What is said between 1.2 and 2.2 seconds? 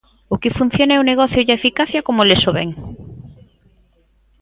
e a eficacia como